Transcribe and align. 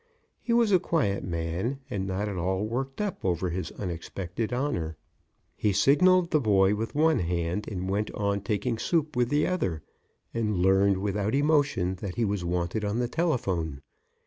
He 0.41 0.51
was 0.51 0.71
a 0.71 0.79
quiet 0.79 1.23
man 1.23 1.79
and 1.87 2.07
not 2.07 2.27
at 2.27 2.35
all 2.35 2.65
worked 2.65 2.99
up 2.99 3.23
over 3.23 3.51
his 3.51 3.71
unexpected 3.73 4.51
honor. 4.51 4.97
He 5.55 5.73
signaled 5.73 6.31
the 6.31 6.39
boy 6.39 6.73
with 6.73 6.95
one 6.95 7.19
hand 7.19 7.67
and 7.67 7.87
went 7.87 8.09
on 8.13 8.41
taking 8.41 8.79
soup 8.79 9.15
with 9.15 9.29
the 9.29 9.45
other, 9.45 9.83
and 10.33 10.57
learned, 10.57 10.97
without 10.97 11.35
emotion, 11.35 11.97
that 12.01 12.15
he 12.15 12.25
was 12.25 12.43
wanted 12.43 12.83
on 12.83 12.97
the 12.97 13.07
telephone. 13.07 13.83